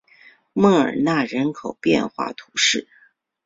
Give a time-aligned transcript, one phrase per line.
[0.53, 2.87] 莫尔纳人口变化图示